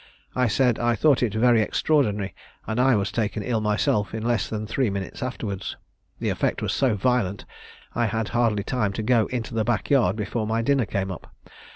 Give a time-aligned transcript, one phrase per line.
[0.35, 2.33] I said I thought it very extraordinary,
[2.65, 5.75] and I was taken ill myself in less than three minutes afterwards.
[6.17, 7.45] The effect was so violent,
[7.93, 11.31] I had hardly time to go into the back yard before my dinner came up.